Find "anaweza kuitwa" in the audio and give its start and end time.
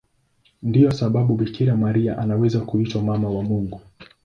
2.17-3.01